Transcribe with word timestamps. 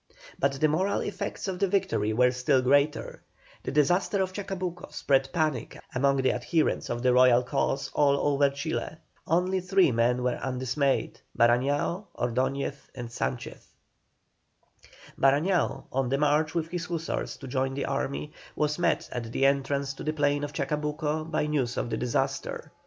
But 0.39 0.53
the 0.53 0.67
moral 0.67 1.01
effects 1.01 1.47
of 1.47 1.59
the 1.59 1.67
victory 1.67 2.11
were 2.11 2.31
still 2.31 2.63
greater; 2.63 3.21
the 3.61 3.71
disaster 3.71 4.19
of 4.23 4.33
Chacabuco 4.33 4.87
spread 4.91 5.29
panic 5.31 5.79
among 5.93 6.23
the 6.23 6.31
adherents 6.33 6.89
of 6.89 7.03
the 7.03 7.13
Royal 7.13 7.43
cause 7.43 7.91
all 7.93 8.17
over 8.33 8.49
Chile. 8.49 8.97
Only 9.27 9.59
three 9.59 9.91
men 9.91 10.23
were 10.23 10.37
undismayed 10.37 11.19
Barañao, 11.37 12.07
Ordoñez, 12.15 12.77
and 12.95 13.11
Sanchez. 13.11 13.67
Barañao, 15.19 15.85
on 15.91 16.09
the 16.09 16.17
march 16.17 16.55
with 16.55 16.69
his 16.69 16.85
hussars 16.87 17.37
to 17.37 17.47
join 17.47 17.75
the 17.75 17.85
army, 17.85 18.33
was 18.55 18.79
met 18.79 19.07
at 19.11 19.31
the 19.31 19.45
entrance 19.45 19.93
to 19.93 20.03
the 20.03 20.13
plain 20.13 20.43
of 20.43 20.51
Chacabuco 20.51 21.25
by 21.25 21.45
news 21.45 21.77
of 21.77 21.91
the 21.91 21.97
disaster. 21.97 22.71